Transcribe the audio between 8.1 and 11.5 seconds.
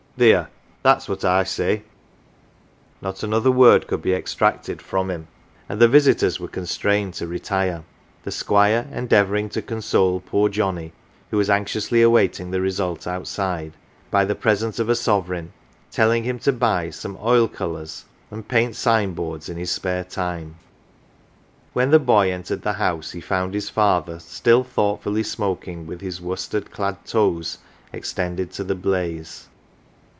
the Squire endeavouring to console poor Johnnie (who was